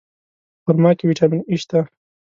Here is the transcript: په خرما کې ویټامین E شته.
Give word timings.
په 0.63 0.63
خرما 0.71 0.91
کې 0.97 1.05
ویټامین 1.09 1.41
E 1.53 1.55
شته. 1.61 1.79